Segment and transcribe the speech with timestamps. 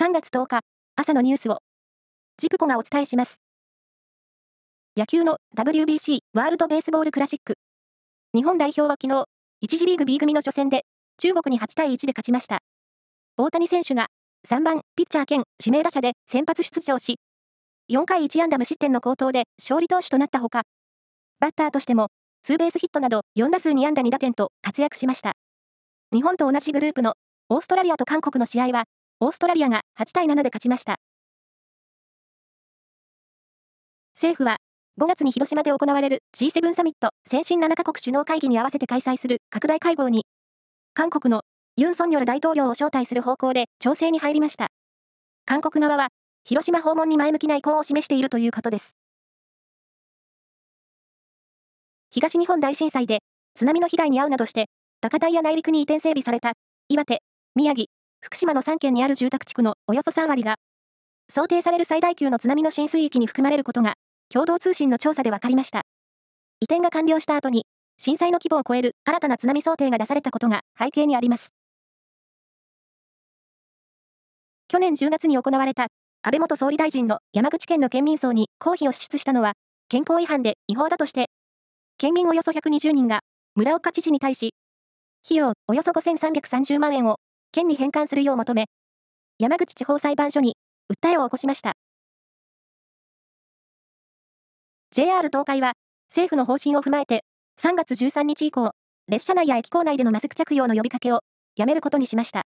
[0.00, 0.60] 3月10日、
[0.96, 1.58] 朝のニュースを、
[2.38, 3.42] ジプコがお伝えします。
[4.96, 7.56] 野球の WBC ワールドベースボールクラシック。
[8.32, 9.24] 日本代表は昨日、
[9.62, 10.86] 1次リーグ B 組の初戦で、
[11.18, 12.60] 中国に8対1で勝ちました。
[13.36, 14.06] 大谷選手が
[14.48, 17.16] 3番ピッチャー兼指名打者で先発出場し、
[17.92, 20.62] 4回1安打無失点の好投で勝利投手となったほか、
[21.40, 22.08] バッターとしても
[22.42, 25.34] ツーベースヒットなど4打数2安打2打点と活躍しました。
[26.10, 27.16] 日本と同じグループの
[27.50, 28.84] オーストラリアと韓国の試合は
[29.22, 30.96] オーストラリアが8対7で勝ちました。
[34.14, 34.56] 政府は、
[34.98, 40.24] 5月に広島で行われる G7 サミット先進7カ国首脳会議に合わせて開催する拡大会合に、
[40.94, 41.42] 韓国の
[41.76, 44.68] ユン・ソンニョル大統領を招待する方向で調整に入りました。
[45.44, 46.08] 韓国側は、
[46.44, 48.96] 広島訪問に前向きな意向を示しているということです。
[52.10, 53.18] 東日本大震災で
[53.54, 54.70] 津波の被害に遭うなどして、
[55.02, 56.52] 高台や内陸に移転整備された
[56.88, 57.20] 岩手、
[57.54, 57.84] 宮城、
[58.20, 60.56] 福島の3県にある住宅地区のおよそ3割が、
[61.30, 63.94] 想定される最大級の津波の浸水域に含まれることが、
[64.28, 65.82] 共同通信の調査で分かりました。
[66.60, 67.64] 移転が完了した後に、
[67.98, 71.54] 震災の規模を超える新たな津波想定が出されたことが背景にあります。
[74.68, 75.88] 去年10月に行われた
[76.22, 79.54] 安倍元総理大臣の山口県の県民葬に公費を支出したのは、
[79.88, 81.30] 憲法違反で違法だとして、
[81.96, 83.20] 県民およそ120人が
[83.54, 84.54] 村岡知事に対し、
[85.24, 87.16] 費用およそ5330万円を
[87.52, 88.66] 県に返還するよう求め、
[89.38, 90.56] 山口地方裁判所に
[90.92, 91.74] 訴えを起こしました。
[94.92, 95.72] JR 東海は
[96.08, 97.24] 政府の方針を踏まえて
[97.60, 98.70] 3月13日以降、
[99.08, 101.20] 列車内や駅構内でのマスク着用の呼びかけを
[101.56, 102.42] やめることにしました。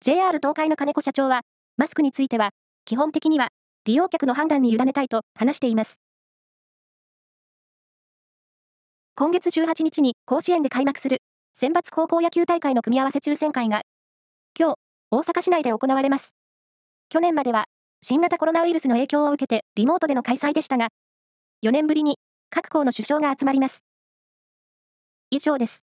[0.00, 1.42] JR 東海の金子社長は、
[1.76, 2.50] マスクについては、
[2.84, 3.48] 基本的には
[3.84, 5.96] 利用客の判断に委ねたいと話しています。
[9.16, 11.18] 今月18日に甲子園で開幕する
[11.54, 13.82] 選抜高校野球大会の組み合わせ抽選会が
[14.58, 14.74] 今日、
[15.10, 16.34] 大阪市内で行われます。
[17.08, 17.64] 去年までは、
[18.02, 20.88] 新型コロナウイルスの影響を受けてリモートでの開催でしたが、
[21.62, 22.18] 4年ぶりに
[22.50, 23.84] 各校の首相が集まります。
[25.30, 25.89] 以上です。